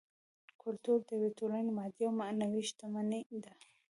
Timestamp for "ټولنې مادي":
1.39-2.03